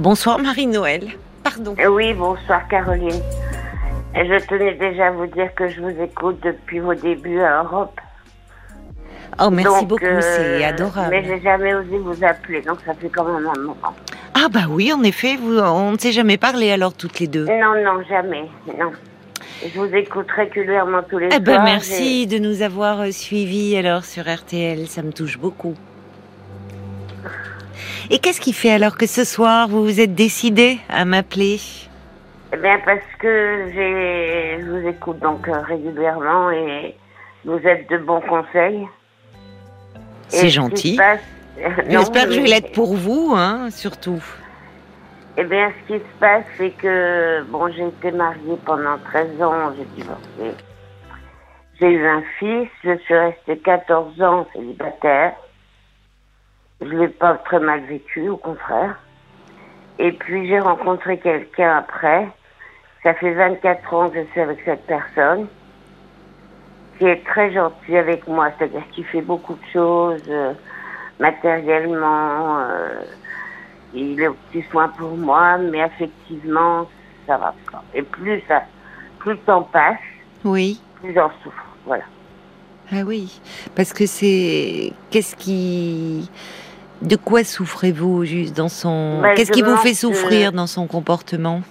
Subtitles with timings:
[0.00, 1.08] Bonsoir Marie-Noël.
[1.44, 1.74] Pardon.
[1.78, 3.20] Euh, Oui, bonsoir Caroline.
[4.14, 8.00] Je tenais déjà à vous dire que je vous écoute depuis vos débuts à Europe.
[9.42, 11.08] Oh, merci Donc, beaucoup, euh, c'est adorable.
[11.10, 13.76] Mais j'ai jamais osé vous appeler, donc ça fait quand même un moment.
[14.34, 17.44] Ah bah oui, en effet, vous, on ne s'est jamais parlé alors toutes les deux.
[17.44, 18.46] Non, non, jamais,
[18.78, 18.92] non.
[19.62, 21.64] Je vous écoute régulièrement tous les Eh ben soirs.
[21.64, 25.74] merci de nous avoir euh, suivis alors sur RTL, ça me touche beaucoup.
[28.10, 31.58] Et qu'est-ce qui fait alors que ce soir vous vous êtes décidé à m'appeler?
[32.52, 36.96] Eh bien, parce que je vous écoute donc euh, régulièrement et
[37.44, 38.86] vous êtes de bons conseils.
[40.28, 40.96] C'est gentil.
[40.96, 41.20] passe-
[41.88, 44.22] J'espère que je vais l'être pour vous, hein, surtout.
[45.36, 49.72] Eh bien, ce qui se passe, c'est que, bon, j'ai été mariée pendant 13 ans,
[49.76, 50.56] j'ai divorcé.
[51.80, 55.32] J'ai eu un fils, je suis restée 14 ans célibataire.
[56.80, 58.96] Je l'ai pas très mal vécu, au contraire.
[59.98, 62.26] Et puis, j'ai rencontré quelqu'un après.
[63.02, 65.46] Ça fait 24 ans que je suis avec cette personne,
[66.98, 70.52] qui est très gentil avec moi, c'est-à-dire qu'il fait beaucoup de choses, euh,
[71.18, 73.00] matériellement, euh,
[73.94, 76.86] il est au petit soin pour moi, mais affectivement,
[77.26, 77.82] ça va pas.
[77.94, 78.62] Et plus ça,
[79.18, 79.96] plus le temps passe,
[80.44, 80.80] Oui.
[81.00, 81.64] plus j'en souffre.
[81.86, 82.04] Voilà.
[82.92, 83.40] Ah oui,
[83.76, 86.30] parce que c'est qu'est-ce qui
[87.02, 90.86] de quoi souffrez-vous juste dans son Bah, qu'est-ce qui vous fait de- souffrir dans son
[90.86, 91.62] comportement?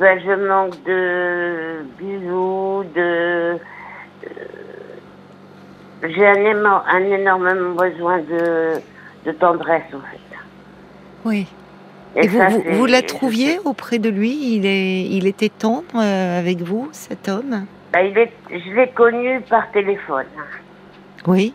[0.00, 3.00] Ben, je manque de bisous, de.
[3.00, 3.54] euh,
[6.02, 8.80] J'ai un, émo- un énorme besoin de,
[9.26, 10.18] de tendresse, en fait.
[11.24, 11.46] Oui.
[12.16, 14.56] Et, vous, ça, vous, vous la trouviez auprès de lui?
[14.56, 17.66] Il est il était tendre euh, avec vous cet homme?
[17.92, 20.26] Ben, il est, je l'ai connu par téléphone.
[21.26, 21.54] Oui.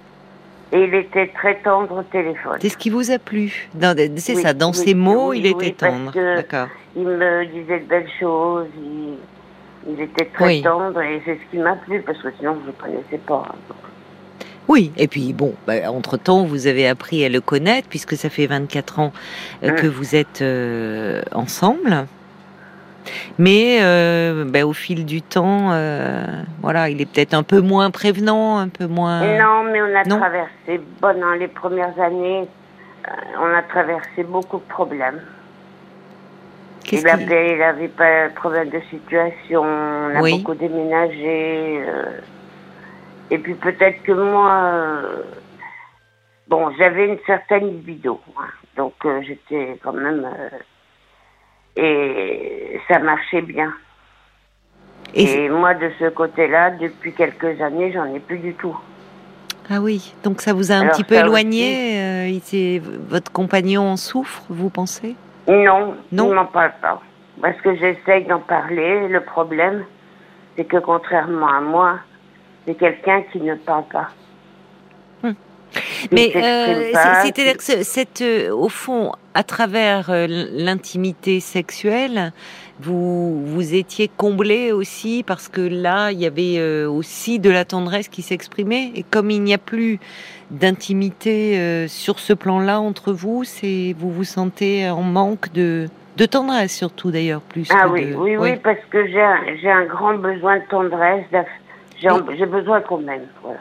[0.71, 2.57] Et il était très tendre au téléphone.
[2.59, 3.69] C'est ce qui vous a plu
[4.17, 6.11] C'est Oui, ça, dans oui, ses mots, oui, il était tendre.
[6.13, 6.67] D'accord.
[6.95, 9.13] Il me disait de belles choses, il,
[9.87, 12.65] il était très tendre et c'est ce qui m'a plu parce que sinon je ne
[12.67, 13.55] le connaissais pas.
[14.67, 18.47] Oui, et puis bon, bah, entre-temps, vous avez appris à le connaître, puisque ça fait
[18.47, 19.13] 24 ans
[19.63, 22.05] euh, que vous êtes euh, ensemble.
[23.37, 26.23] Mais euh, bah, au fil du temps, euh,
[26.61, 29.37] voilà, il est peut-être un peu moins prévenant, un peu moins...
[29.37, 30.17] Non, mais on a non.
[30.17, 32.47] traversé, bon, dans les premières années,
[33.07, 35.21] euh, on a traversé beaucoup de problèmes.
[36.91, 40.31] Il qui- avait, il avait pas de problème de situation, on a Oui.
[40.37, 41.83] beaucoup déménagé.
[43.29, 45.01] et puis peut-être que moi,
[46.47, 48.45] bon, j'avais une certaine libido, hein,
[48.77, 50.25] donc j'étais quand même,
[51.77, 53.71] et ça marchait bien.
[55.13, 58.77] Et moi, de ce côté-là, depuis quelques années, j'en ai plus du tout.
[59.69, 62.79] Ah oui, donc ça vous a un Alors, petit peu éloigné euh,
[63.09, 65.15] Votre compagnon en souffre, vous pensez?
[65.47, 66.29] Non, Non.
[66.29, 67.01] il m'en parle pas.
[67.41, 69.07] Parce que j'essaye d'en parler.
[69.07, 69.83] Le problème,
[70.55, 71.99] c'est que contrairement à moi,
[72.65, 74.09] c'est quelqu'un qui ne parle pas.
[76.11, 76.91] Mais euh,
[77.23, 82.31] c'est-à-dire que ce- cette, euh, au fond, à travers euh, l'intimité sexuelle,
[82.79, 87.65] vous vous étiez comblé aussi parce que là, il y avait euh, aussi de la
[87.65, 88.91] tendresse qui s'exprimait.
[88.95, 89.99] Et comme il n'y a plus
[90.51, 95.87] d'intimité euh, sur ce plan-là entre vous, c'est vous vous sentez en manque de
[96.17, 97.67] de tendresse surtout d'ailleurs plus.
[97.71, 100.63] Ah que oui, de- oui, oui, parce que j'ai un, j'ai un grand besoin de
[100.69, 101.25] tendresse.
[102.01, 103.59] j'ai besoin qu'on m'aime, voilà.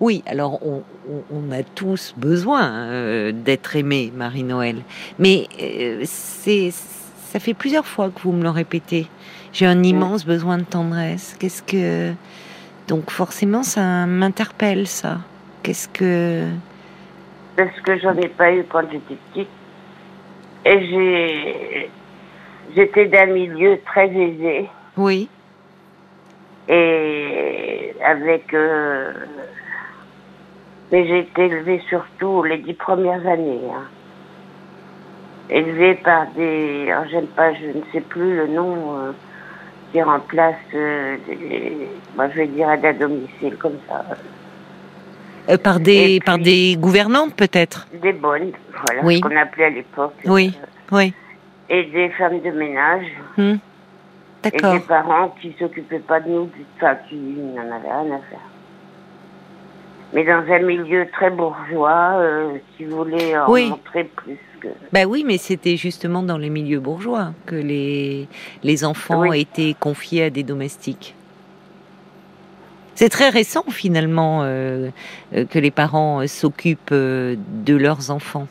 [0.00, 4.76] Oui, alors on, a tous besoin euh, d'être aimé, Marie-Noël.
[5.18, 9.06] Mais euh, c'est, ça fait plusieurs fois que vous me le répétez.
[9.52, 11.36] J'ai un immense besoin de tendresse.
[11.38, 12.14] Qu'est-ce que
[12.88, 15.18] donc forcément ça m'interpelle ça.
[15.62, 16.46] Qu'est-ce que
[17.56, 19.48] Parce que j'en ai pas eu quand j'étais petite.
[20.64, 21.90] Et j'ai...
[22.74, 24.68] J'étais d'un milieu très aisé.
[24.96, 25.28] oui,
[26.70, 29.12] et avec euh,
[30.92, 33.84] mais j'ai été élevée surtout les dix premières années hein.
[35.48, 39.12] élevée par des alors j'aime pas je ne sais plus le nom euh,
[39.92, 44.04] qui remplace euh, des, moi je vais dire aide à domicile comme ça
[45.48, 47.88] Euh, par des par des gouvernantes peut-être?
[48.02, 48.52] des bonnes
[48.84, 49.16] voilà Oui.
[49.16, 50.46] ce qu'on appelait à l'époque Oui.
[50.92, 51.14] Oui.
[51.68, 53.06] et des femmes de ménage
[53.36, 53.56] Hmm.
[54.44, 54.74] et D'accord.
[54.74, 58.46] des parents qui s'occupaient pas de nous enfin qui n'en avaient rien à faire
[60.12, 63.70] mais dans un milieu très bourgeois euh, qui voulait en Oui.
[63.70, 68.28] montrer plus que Bah oui, mais c'était justement dans les milieux bourgeois que les,
[68.62, 69.40] les enfants Oui.
[69.40, 71.14] étaient confiés à des domestiques.
[72.94, 74.90] C'est très récent finalement euh,
[75.34, 78.46] euh, que les parents euh, s'occupent de leurs enfants.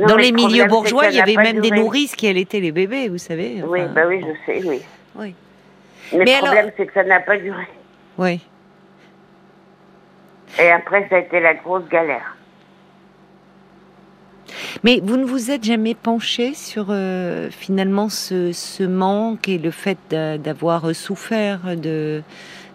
[0.00, 2.72] Non, Dans les le milieux bourgeois, il y avait même des nourrices qui allaitaient les
[2.72, 3.62] bébés, vous savez.
[3.66, 4.80] Oui, bah oui, je sais, oui.
[5.14, 5.34] Oui.
[6.12, 7.64] Mais, Mais le alors- problème, c'est que ça n'a pas duré.
[8.18, 8.40] Oui.
[10.58, 12.36] Et après, ça a été la grosse galère.
[14.82, 19.70] Mais vous ne vous êtes jamais penché sur euh, finalement ce, ce manque et le
[19.70, 22.22] fait d'a- d'avoir souffert de,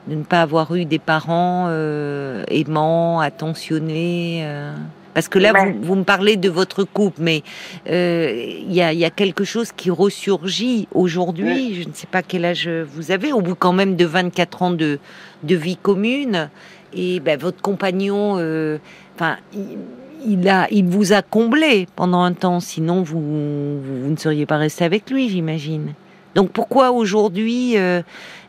[0.08, 4.74] de ne pas avoir eu des parents euh, aimants, attentionnés euh,
[5.14, 7.44] Parce que là, vous, vous me parlez de votre couple, mais
[7.90, 8.32] euh,
[8.62, 11.76] il y, a, il y a quelque chose qui ressurgit aujourd'hui.
[11.82, 14.72] Je ne sais pas quel âge vous avez, au bout quand même de 24 ans
[14.72, 15.00] de,
[15.44, 16.50] de vie commune.
[16.96, 18.78] Et ben, votre compagnon, euh,
[19.16, 19.78] enfin, il,
[20.26, 24.46] il a, il vous a comblé pendant un temps, sinon vous, vous, vous ne seriez
[24.46, 25.94] pas resté avec lui, j'imagine.
[26.36, 28.02] Donc pourquoi aujourd'hui euh,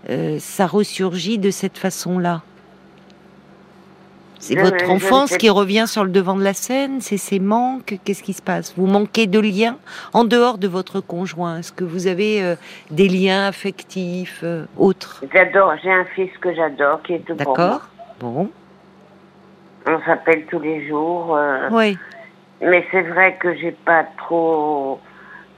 [0.08, 2.42] euh, ça ressurgit de cette façon-là?
[4.38, 7.00] C'est votre enfance sais qui revient sur le devant de la scène?
[7.00, 7.98] C'est ses manques?
[8.04, 8.74] Qu'est-ce qui se passe?
[8.76, 9.76] Vous manquez de liens
[10.12, 11.58] en dehors de votre conjoint?
[11.58, 12.54] Est-ce que vous avez euh,
[12.90, 14.44] des liens affectifs
[14.78, 15.24] autres?
[15.32, 17.68] J'adore, j'ai un fils que j'adore, qui est tout pour moi.
[17.68, 17.88] D'accord
[18.20, 18.50] Bon.
[19.86, 21.36] On s'appelle tous les jours.
[21.36, 21.96] euh, Oui.
[22.62, 24.98] Mais c'est vrai que j'ai pas trop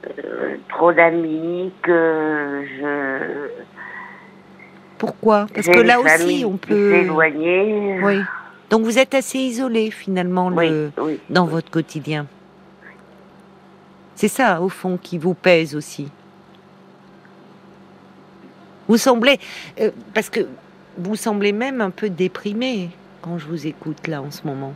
[0.06, 3.49] euh, trop d'amis, que je
[4.99, 5.46] Pourquoi?
[5.55, 6.93] Parce que là aussi, on peut.
[6.93, 8.00] s'est éloignée.
[8.02, 8.20] Oui.
[8.70, 10.90] Donc vous êtes assez isolé finalement oui, le...
[10.99, 11.20] oui.
[11.31, 12.26] dans votre quotidien.
[14.14, 16.11] C'est ça, au fond, qui vous pèse aussi.
[18.88, 19.38] Vous semblez,
[19.81, 20.40] euh, parce que
[20.98, 22.90] vous semblez même un peu déprimé
[23.22, 24.74] quand je vous écoute là en ce moment.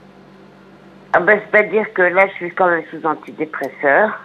[1.12, 4.18] Ah ben, c'est-à-dire que là, je suis quand même sous antidépresseur.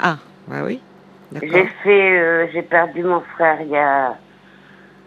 [0.00, 0.16] Ah,
[0.48, 0.80] bah oui.
[1.42, 4.16] J'ai fait, euh, j'ai perdu mon frère il y a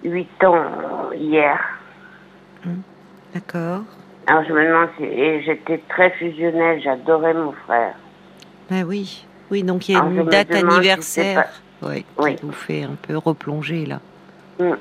[0.04, 1.60] huit ans euh, hier.
[3.34, 3.82] D'accord.
[4.28, 7.96] Alors je me demande si et j'étais très fusionnelle, j'adorais mon frère.
[8.72, 11.50] Ah oui, oui, donc il y a Alors, une date si anniversaire
[11.82, 12.36] ouais, Oui.
[12.36, 14.00] qui vous fait un peu replonger là.
[14.60, 14.74] Mm.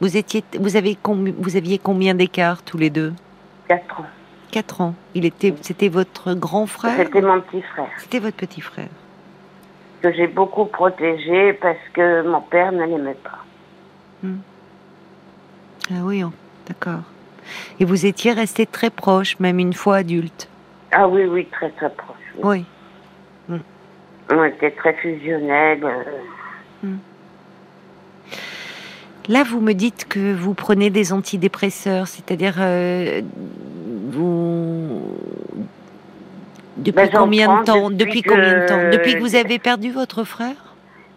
[0.00, 3.12] Vous étiez, vous avez combi- vous aviez combien d'écart tous les deux?
[3.66, 4.06] Quatre ans.
[4.50, 4.94] Quatre ans.
[5.14, 6.96] Il était, c'était votre grand frère?
[6.96, 8.88] C'était mon petit frère C'était votre petit frère.
[10.02, 13.38] que j'ai beaucoup protégé parce que mon père ne l'aimait pas.
[15.90, 16.32] Ah oui, oh,
[16.66, 17.00] d'accord.
[17.80, 20.48] Et vous étiez resté très proche, même une fois adulte?
[20.92, 22.16] Ah oui, oui, très très proche.
[22.42, 22.64] oui.
[23.48, 23.58] Oui.
[24.30, 25.82] On était très fusionnels.
[25.82, 26.88] euh,
[29.28, 33.20] Là, vous me dites que vous prenez des antidépresseurs, c'est-à-dire euh,
[34.10, 35.02] vous.
[36.78, 38.90] Depuis Ben, combien de temps depuis Depuis que- combien de temps?
[38.90, 40.54] Depuis que vous avez perdu votre frère?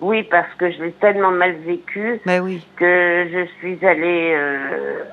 [0.01, 2.65] Oui, parce que je l'ai tellement mal vécu Ben oui.
[2.75, 5.03] que je suis allée euh,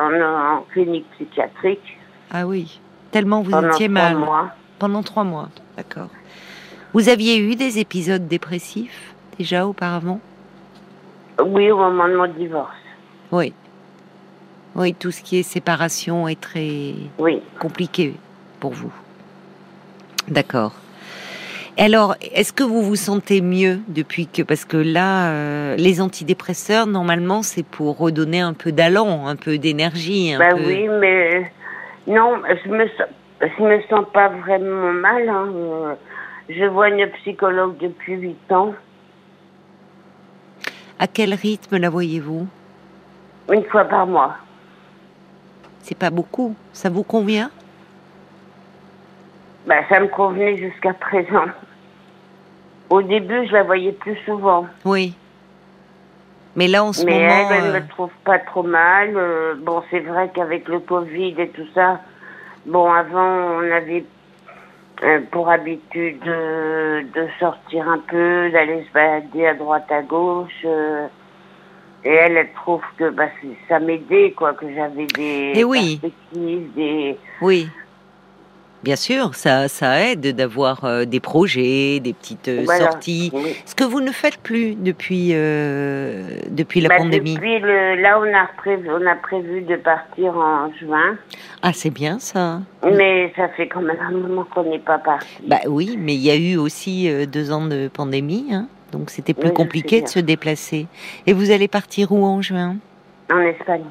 [0.00, 1.96] en, en clinique psychiatrique
[2.32, 2.80] Ah oui.
[3.12, 4.16] Tellement vous pendant étiez trois mal.
[4.16, 4.50] mois.
[4.80, 5.48] Pendant trois mois.
[5.76, 6.08] D'accord.
[6.92, 10.20] Vous aviez eu des épisodes dépressifs déjà auparavant?
[11.44, 12.74] Oui, au moment de mon divorce.
[13.30, 13.52] Oui.
[14.74, 17.42] Oui, tout ce qui est séparation est très Oui.
[17.58, 18.14] compliqué
[18.60, 18.92] pour vous.
[20.28, 20.72] D'accord.
[21.78, 26.86] Alors, est-ce que vous vous sentez mieux depuis que parce que là, euh, les antidépresseurs
[26.86, 30.60] normalement c'est pour redonner un peu d'allant, un peu d'énergie, Bah peu.
[30.66, 31.50] oui, mais
[32.06, 33.06] non, je me sens,
[33.40, 35.28] je me sens pas vraiment mal.
[35.28, 35.48] hein.
[35.54, 35.94] Euh,
[36.50, 38.74] Je vois une psychologue depuis huit ans,
[41.02, 42.46] À quel rythme la voyez-vous?
[43.52, 44.36] Une fois par mois.
[45.80, 46.54] C'est pas beaucoup.
[46.72, 47.50] Ça vous convient?
[49.66, 51.46] Bah, ça me convenait jusqu'à présent.
[52.88, 54.64] Au début, je la voyais plus souvent.
[54.84, 55.16] Oui.
[56.54, 59.16] Mais là, en ce Mais moment, elle, elle euh, me trouve pas trop mal.
[59.16, 62.00] Euh, bon, c'est vrai qu'avec le Covid et tout ça,
[62.64, 64.04] bon, avant, on avait
[65.30, 70.62] pour habitude de, de sortir un peu, d'aller se balader à droite à gauche.
[70.64, 71.06] euh,
[72.04, 73.28] et elle, elle trouve que bah,
[73.68, 75.98] ça m'aidait, quoi, que j'avais des oui.
[76.00, 77.18] perspectives, des...
[77.40, 77.68] oui.
[78.82, 82.90] Bien sûr, ça, ça aide d'avoir euh, des projets, des petites euh, Voilà.
[82.90, 83.30] sorties.
[83.32, 83.54] Oui.
[83.64, 87.34] Ce que vous ne faites plus depuis euh, depuis la Bah, pandémie.
[87.34, 91.16] depuis le, là, on a, prévu, on a prévu de partir en juin,
[91.62, 92.60] Ah, c'est bien ça.
[92.84, 95.26] mais ça fait quand même un moment qu'on n'est pas parti.
[95.46, 99.34] Bah oui, mais il y a eu aussi deux ans de pandémie, hein, donc c'était
[99.34, 100.86] plus Oui, compliqué de se déplacer.
[101.28, 102.76] Et vous allez partir où en juin?
[103.32, 103.84] En Espagne.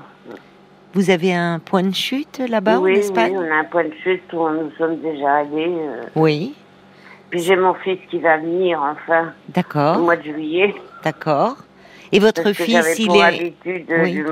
[0.93, 3.85] Vous avez un point de chute là-bas oui, en Espagne oui, on a un point
[3.85, 5.73] de chute où nous sommes déjà allés.
[5.79, 6.01] euh.
[6.15, 6.53] Oui,
[7.29, 10.75] Puis j'ai mon fils qui va venir, enfin, au d'accord, mois de juillet.
[11.03, 11.55] d'accord.
[12.11, 14.13] Et votre Parce que fils, j'avais il pour est habitude de- Oui.
[14.15, 14.23] de-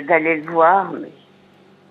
[0.00, 0.92] de- d'aller le voir.
[0.98, 1.10] Mais...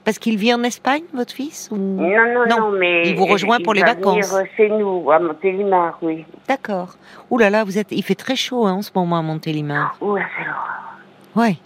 [0.04, 1.76] parce qu'il vit en Espagne, votre fils ou...
[1.78, 2.60] Non, non, Non.
[2.72, 3.08] non, mais.
[3.08, 4.32] Il vous rejoint pour les va vacances.
[4.34, 6.26] venir chez nous, à Montélimar, oui.
[6.48, 6.96] D'accord.
[7.30, 9.96] Ouh là là, vous êtes, il fait très chaud hein, en ce moment à Montélimar.
[10.02, 10.96] Ouh, c'est l'horreur.
[11.36, 11.58] Ouais.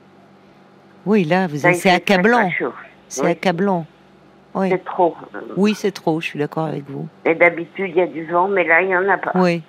[1.05, 2.49] Oui, là, vous c'est accablant.
[3.07, 3.31] C'est Oui.
[3.31, 3.85] accablant.
[4.53, 4.69] Oui.
[4.69, 5.15] C'est trop.
[5.55, 6.19] Oui, c'est trop.
[6.19, 7.07] Je suis d'accord avec vous.
[7.25, 9.31] Et d'habitude, il y a du vent, mais là, il n'y en a pas.
[9.35, 9.61] Oui.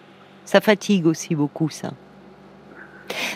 [0.45, 1.91] Ça fatigue aussi beaucoup, ça.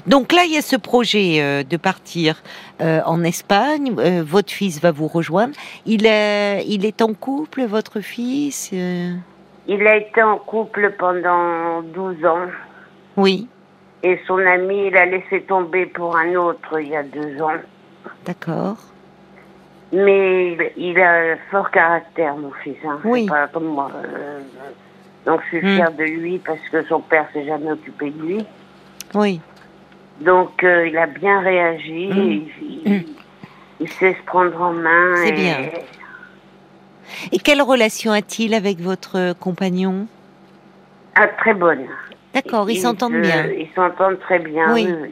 [0.07, 2.43] Donc là, il y a ce projet euh, de partir
[2.81, 3.95] euh, en Espagne.
[3.99, 5.55] Euh, votre fils va vous rejoindre.
[5.85, 12.25] Il est, il est en couple, votre fils Il a été en couple pendant 12
[12.25, 12.47] ans.
[13.17, 13.49] Oui,
[14.03, 17.57] Et son ami, il a laissé tomber pour un autre il y a deux ans.
[18.26, 18.76] D'accord.
[19.92, 22.76] Mais il, a un fort caractère, mon fils.
[22.85, 22.99] Hein.
[23.04, 23.26] Oui.
[23.26, 23.90] Pas comme moi.
[23.95, 24.40] Euh,
[25.25, 25.75] donc je suis Hmm.
[25.76, 28.45] fière de lui parce que son père s'est jamais occupé de lui.
[29.14, 29.40] Oui.
[30.21, 32.09] Donc euh, il a bien réagi.
[32.09, 32.18] Hmm.
[32.18, 32.49] Il,
[32.85, 33.06] il-
[33.78, 35.14] il sait se prendre en main.
[35.16, 35.59] C'est et- bien.
[37.33, 40.06] Et quelle relation a-t-il avec votre compagnon?
[41.14, 41.87] Ah, très bonne.
[42.35, 43.47] D'accord, ils s'entendent se- bien.
[43.47, 44.73] Ils s'entendent très bien.
[44.75, 44.88] Oui.
[45.00, 45.11] Oui.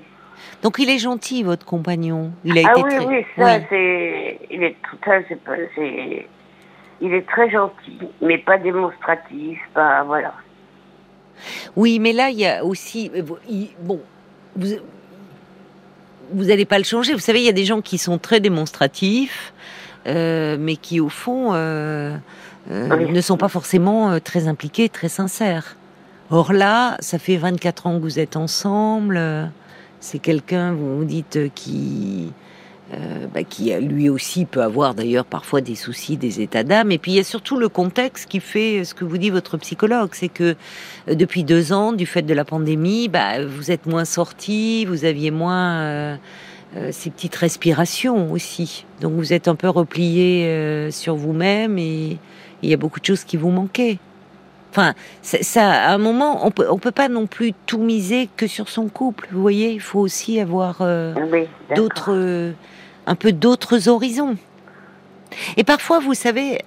[0.62, 2.30] Donc il est gentil, votre compagnon.
[2.44, 3.06] Il a Ah été oui, très.
[3.06, 3.64] oui, ça, Oui.
[3.68, 4.38] c'est.
[4.50, 5.52] Il est tout ça, c'est pas.
[5.74, 6.26] c'est-
[7.00, 10.04] Il est très gentil, mais pas démonstratif, pas.
[10.04, 10.32] Voilà.
[11.76, 13.10] Oui, mais là, il y a aussi.
[13.14, 13.22] euh,
[13.80, 14.00] bon,
[14.56, 14.68] vous.
[16.32, 17.12] Vous n'allez pas le changer.
[17.12, 19.52] Vous savez, il y a des gens qui sont très démonstratifs,
[20.06, 22.16] euh, mais qui, au fond, euh,
[22.70, 23.10] euh, Oui.
[23.12, 25.76] ne sont pas forcément très impliqués, très sincères.
[26.30, 29.20] Or là, ça fait 24 ans que vous êtes ensemble.
[30.04, 32.30] C'est quelqu'un, vous vous dites, euh, qui.
[32.92, 36.92] euh, bah, qui euh, lui aussi peut avoir d'ailleurs parfois des soucis, des états d'âme.
[36.92, 39.56] Et puis il y a surtout le contexte qui fait ce que vous dit votre
[39.56, 40.56] psychologue, c'est que
[41.08, 45.30] depuis deux ans, du fait de la pandémie, bah, vous êtes moins sorti, vous aviez
[45.30, 46.18] moins
[46.90, 48.84] ces petites respirations aussi.
[49.00, 52.18] Donc vous êtes un peu replié sur vous-même et
[52.62, 53.98] il y a beaucoup de choses qui vous manquaient.
[54.76, 58.48] Enfin, ça, à un moment, on peut, on peut pas non plus tout miser que
[58.48, 59.28] sur son couple.
[59.30, 62.50] Vous voyez, il faut aussi avoir euh, Oui, d'autres, euh,
[63.06, 64.36] un peu d'autres horizons.
[65.56, 66.58] Et parfois, vous savez,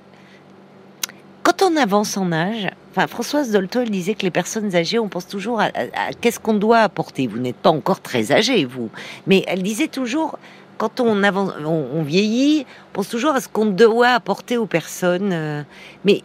[1.43, 5.09] quand on avance en âge, enfin, Françoise Dolto, elle disait que les personnes âgées, on
[5.09, 7.27] pense toujours à, à- à qu'est-ce qu'on doit apporter.
[7.27, 8.89] Vous n'êtes pas encore très âgé, vous,
[9.25, 10.39] mais elle disait toujours,
[10.77, 14.65] quand on avance, on, on vieillit, on pense toujours à ce qu'on doit apporter aux
[14.65, 15.61] personnes, euh,
[16.05, 16.21] mais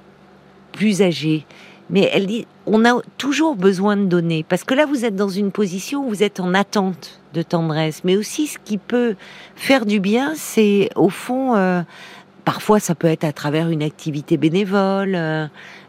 [0.70, 1.44] plus âgées.
[1.92, 5.28] Mais elle dit, on a toujours besoin de donner, parce que là, vous êtes dans
[5.28, 9.14] une position où vous êtes en attente de tendresse, mais aussi ce qui peut
[9.56, 11.82] faire du bien, c'est au fond, euh,
[12.46, 15.46] parfois ça peut être à travers une activité bénévole, euh,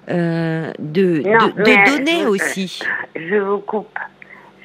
[0.09, 2.81] euh, de, Non, de, de mais, donner euh, aussi.
[3.15, 3.97] Je vous coupe.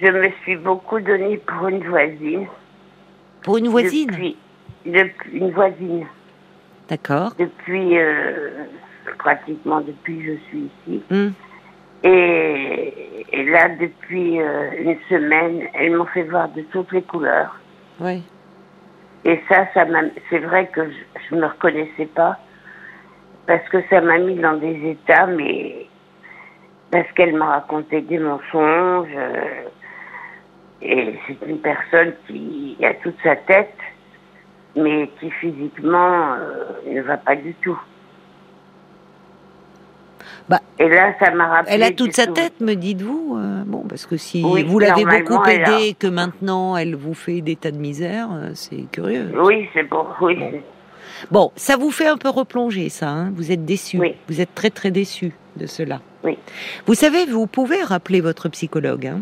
[0.03, 2.47] Je me suis beaucoup donné pour une voisine.
[3.43, 4.37] Pour une voisine, Depuis,
[4.87, 6.07] depuis- une voisine.
[6.89, 7.97] d'accord Depuis,
[9.17, 11.03] pratiquement depuis que je suis ici.
[11.11, 11.33] Hum,
[12.05, 17.59] Et, et là, depuis euh, une semaine, elles m'ont fait voir de toutes les couleurs.
[18.01, 18.21] ouais.
[19.25, 19.85] Et ça, ça
[20.31, 20.81] c'est vrai que
[21.29, 22.39] je ne me reconnaissais pas.
[23.49, 25.87] Parce que ça m'a mis dans des états, mais
[26.93, 29.09] parce qu'elle m'a raconté des mensonges.
[29.17, 29.65] euh,
[30.81, 33.77] et c'est une personne qui a toute sa tête,
[34.77, 37.79] mais qui physiquement euh, ne va pas du tout.
[40.49, 41.75] Bah, et là, ça m'a rappelé.
[41.75, 45.05] Elle a toute sa tête, me dites-vous euh, Bon, parce que si Oui, vous l'avez
[45.05, 49.31] beaucoup aidée et que maintenant elle vous fait des tas de misère, euh, c'est curieux.
[49.43, 50.05] Oui, c'est bon.
[50.21, 50.53] Oui, Bon.
[51.33, 53.09] Bon, ça vous fait un peu replonger, ça.
[53.09, 53.99] hein vous êtes déçu.
[53.99, 54.15] Oui.
[54.29, 56.01] Vous êtes très très déçu de cela.
[56.23, 56.39] Oui.
[56.87, 59.07] Vous savez, vous pouvez rappeler votre psychologue.
[59.07, 59.21] hein.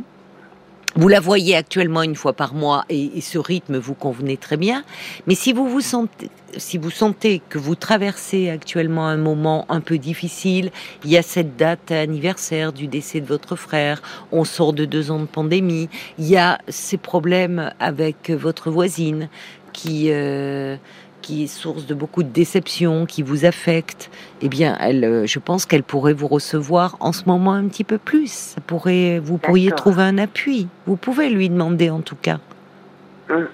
[0.96, 4.82] Vous la voyez actuellement une fois par mois et, ce rythme vous convenait très bien.
[5.26, 9.80] Mais si vous vous sentez, si vous sentez que vous traversez actuellement un moment un
[9.80, 10.70] peu difficile,
[11.04, 14.00] il y a cette date anniversaire du décès de votre frère,
[14.32, 19.28] on sort de deux ans de pandémie, il y a ces problèmes avec votre voisine
[19.74, 20.76] qui euh,
[21.26, 24.10] qui est source de beaucoup de déceptions, qui vous affecte,
[24.42, 27.82] eh bien, elle, euh, je pense qu'elle pourrait vous recevoir en ce moment un petit
[27.82, 28.30] peu plus.
[28.30, 30.68] Ça pourrait, vous pourriez trouver un appui.
[30.86, 32.38] Vous pouvez lui demander en tout cas,
[33.28, 33.48] Hum.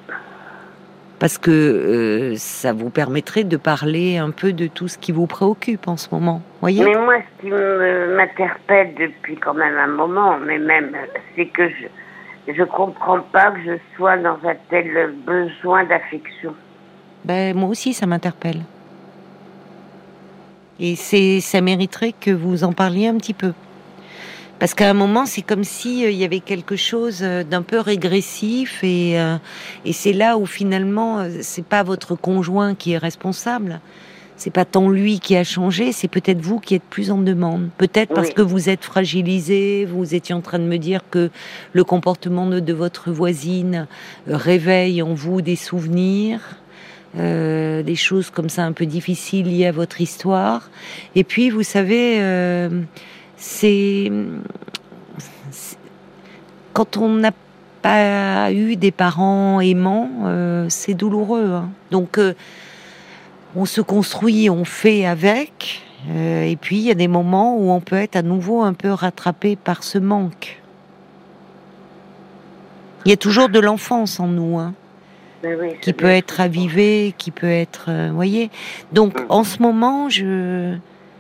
[1.19, 5.27] parce que euh, ça vous permettrait de parler un peu de tout ce qui vous
[5.27, 6.43] préoccupe en ce moment.
[6.61, 6.85] Voyez?
[6.85, 10.95] Mais moi, ce qui m'interpelle depuis quand même un moment, mais même,
[11.35, 11.87] c'est que je
[12.53, 16.55] je comprends pas que je sois dans un tel besoin d'affection.
[17.25, 18.61] Ben, moi aussi, ça m'interpelle.
[20.81, 23.53] Et c'est, ça mériterait que vous en parliez un petit peu.
[24.59, 28.85] Parce qu'à un moment, c'est comme si il y avait quelque chose d'un peu régressif
[28.85, 29.15] et,
[29.85, 33.81] et c'est là où finalement, c'est pas votre conjoint qui est responsable
[34.43, 37.69] c'est pas tant lui qui a changé, c'est peut-être vous qui êtes plus en demande.
[37.79, 41.31] Peut-être parce que vous êtes fragilisé, vous étiez en train de me dire que
[41.73, 43.87] le comportement de, votre voisine
[44.29, 46.41] euh, réveille en vous des souvenirs.
[47.19, 50.71] Euh, des choses comme ça un peu difficiles liées à votre histoire.
[51.15, 52.83] Et puis, vous savez, euh,
[53.37, 54.11] c'est
[56.73, 57.33] quand on n'a
[57.83, 60.09] pas eu des parents aimants,
[60.69, 61.51] c'est douloureux.
[61.53, 61.69] Hein.
[61.91, 62.19] Donc,
[63.57, 65.83] on se construit, on fait avec.
[66.11, 68.73] Euh, et puis il y a des moments où on peut être à nouveau un
[68.73, 70.61] peu rattrapé par ce manque.
[73.05, 74.75] Il y a toujours de l'enfance en nous, hein,
[75.43, 78.51] ben qui peut être ravivé, qui peut être, euh, voyez.
[78.93, 79.27] Donc mm.
[79.29, 80.77] en ce moment, je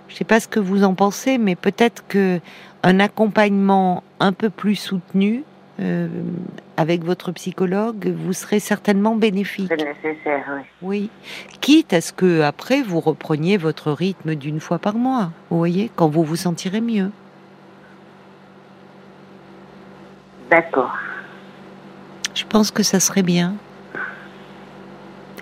[0.09, 2.41] je sais pas ce que vous en pensez, mais peut-être que
[2.83, 5.45] un accompagnement un peu plus soutenu
[5.81, 6.09] euh,
[6.77, 9.69] avec votre psychologue, vous serez certainement bénéfique.
[9.71, 10.63] C'est nécessaire, oui.
[10.83, 11.11] Oui.
[11.61, 15.91] Quitte à ce que après vous repreniez votre rythme d'une fois par mois, vous voyez,
[15.97, 17.11] quand vous vous sentirez mieux.
[20.51, 20.93] D'accord.
[22.35, 23.55] Je pense que ça serait bien.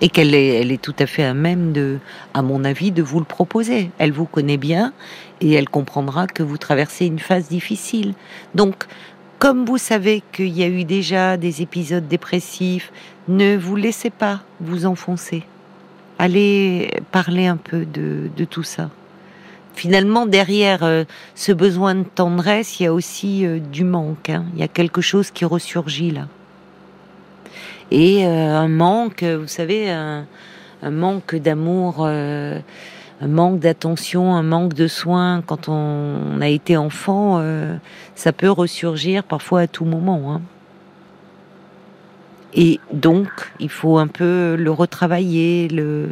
[0.01, 1.99] Et qu'elle est, elle est tout à fait à même de,
[2.33, 3.91] à mon avis, de vous le proposer.
[3.99, 4.93] Elle vous connaît bien
[5.41, 8.15] et elle comprendra que vous traversez une phase difficile.
[8.55, 8.85] Donc,
[9.41, 12.91] comme vous savez qu'il y a eu déjà des épisodes dépressifs,
[13.27, 15.43] ne vous laissez pas vous enfoncer.
[16.19, 18.91] Allez parler un peu de, tout ça.
[19.73, 24.29] Finalement, derrière euh, ce besoin de tendresse, il y a aussi euh, du manque.
[24.29, 24.45] Hein.
[24.53, 26.27] Il y a quelque chose qui ressurgit là.
[27.91, 30.25] Et euh, un manque, vous savez, un,
[30.81, 32.07] un manque d'amour
[33.21, 37.75] un manque d'attention, un manque de soins quand on a été enfant, euh,
[38.15, 40.33] ça peut ressurgir parfois à tout moment.
[40.33, 40.41] Hein.
[42.53, 43.29] Et donc,
[43.59, 46.09] il faut un peu le retravailler, le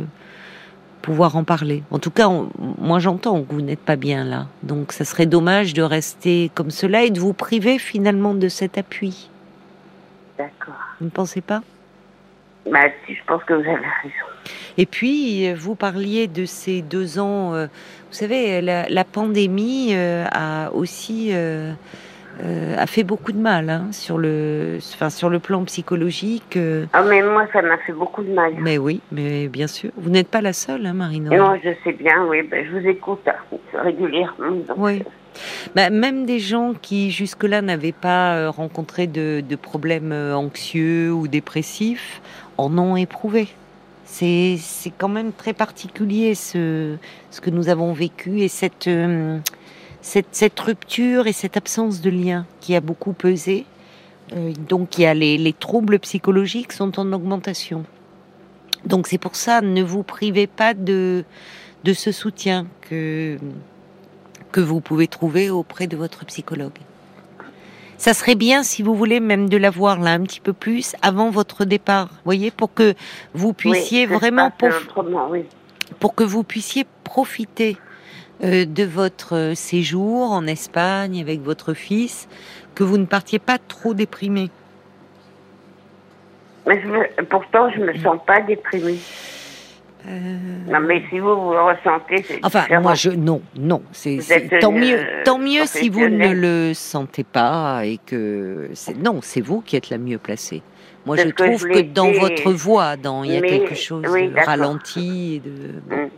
[1.01, 1.84] pouvoir en parler.
[1.89, 2.30] En tout cas,
[2.77, 4.47] moi j'entends que vous n'êtes pas bien là.
[4.62, 8.77] Donc, ça serait dommage de rester comme cela et de vous priver finalement de cet
[8.77, 9.30] appui.
[10.38, 10.75] D'accord.
[10.99, 11.63] Vous ne pensez pas?
[12.65, 14.30] Bah, si, je pense que vous avez raison.
[14.78, 17.54] Et puis, vous parliez de ces deux ans.
[17.54, 21.74] Euh, vous savez, la, pandémie euh, a aussi euh,
[22.41, 26.58] a fait beaucoup de mal hein, sur le, enfin, sur le plan psychologique.
[26.93, 28.54] Ah, mais moi, ça m'a fait beaucoup de mal.
[28.58, 29.91] Mais oui, mais bien sûr.
[29.98, 31.30] Vous n'êtes pas la seule, hein, Marine.
[31.30, 32.26] Non, je sais bien.
[32.28, 34.63] Oui, ben, je vous écoute hein, régulièrement.
[34.78, 35.04] Oui.
[35.76, 42.22] Bah, même des gens qui jusque-là n'avaient pas rencontré de, de, problèmes anxieux ou dépressifs
[42.60, 43.48] en ont éprouvé.
[44.06, 44.58] C'est
[44.98, 46.98] quand même très particulier ce,
[47.30, 49.38] ce que nous avons vécu et cette, euh,
[50.02, 53.65] cette, cette, rupture et cette absence de lien qui a beaucoup pesé.
[54.34, 57.86] Euh, donc il y a les, les, troubles psychologiques sont en augmentation.
[58.86, 61.24] Donc c'est pour ça, ne vous privez pas de,
[61.84, 63.38] de ce soutien que,
[64.52, 66.80] que vous pouvez trouver auprès de votre psychologue.
[67.99, 71.29] Ça serait bien, si vous voulez, même de l'avoir là un petit peu plus avant
[71.31, 72.93] votre départ, voyez, pour que
[73.33, 74.69] vous puissiez vraiment pour,
[75.99, 77.75] pour que vous puissiez profiter
[78.41, 82.29] euh, de votre séjour en Espagne avec votre fils,
[82.73, 84.49] que vous ne partiez pas trop déprimé.
[86.65, 86.81] Mais
[87.29, 88.99] pourtant, je me sens pas déprimée.
[90.07, 90.12] Euh,
[90.67, 93.81] non, mais si vous, vous le ressentez, c'est Enfin, moi, je non, non.
[93.91, 94.19] C'est
[94.59, 98.69] tant mieux, euh, tant mieux si vous ne le sentez pas et que
[99.03, 100.62] non, c'est vous qui êtes la mieux placée.
[101.05, 105.41] Moi, je trouve que, dans votre voix, dans il y a quelque chose de ralenti,
[105.43, 105.95] de.
[105.95, 106.09] Mm.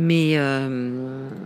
[0.00, 0.68] Mais, euh,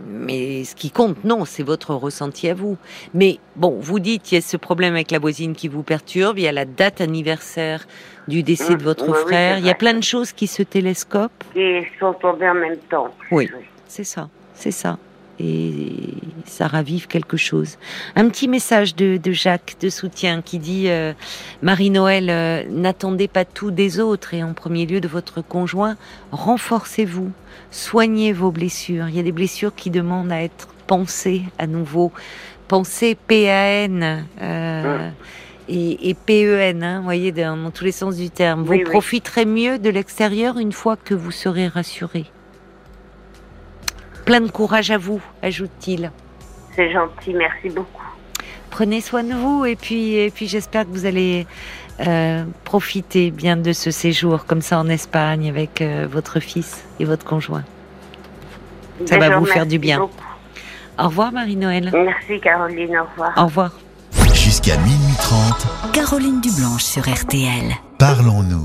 [0.07, 2.77] mais ce qui compte, non, c'est votre ressenti à vous.
[3.15, 6.37] Mais bon, vous dites, il y a ce problème avec la voisine qui vous perturbe,
[6.37, 7.87] il y a la date anniversaire
[8.27, 11.43] du décès de votre frère, il y a plein de choses qui se télescopent.
[11.53, 13.13] Qui sont tombées en même temps.
[13.31, 13.49] Oui,
[13.87, 14.99] c'est ça, c'est ça.
[15.39, 15.91] Et
[16.45, 17.77] ça ravive quelque chose.
[18.15, 21.13] Un petit message de, Jacques de soutien qui dit euh,
[21.61, 25.97] Marie-Noël, euh, n'attendez pas tout des autres et en premier lieu de votre conjoint,
[26.31, 27.31] renforcez-vous
[27.71, 29.09] soignez vos blessures.
[29.09, 32.11] Il y a des blessures qui demandent à être pensées à nouveau.
[32.67, 35.09] Pensez P-A-N euh,
[35.67, 38.63] et, et P-E-N, hein, vous voyez, dans, tous les sens du terme.
[38.63, 42.25] Vous profiterez mieux de l'extérieur une fois que vous serez rassuré.
[44.25, 46.11] Plein de courage à vous, ajoute-t-il.
[46.75, 48.01] C'est gentil, merci beaucoup.
[48.69, 51.45] Prenez soin de vous et puis, et puis j'espère que vous allez
[51.99, 57.05] euh, profiter bien de ce séjour comme ça en Espagne avec euh, votre fils et
[57.05, 57.63] votre conjoint.
[59.05, 59.99] Ça va vous faire du bien.
[60.99, 61.91] Au revoir Marie-Noël.
[61.93, 63.33] Merci Caroline, au revoir.
[63.37, 63.71] Au revoir.
[64.33, 67.73] Jusqu'à minuit 30, Caroline Dublanche sur RTL.
[67.97, 68.61] parlons-nous.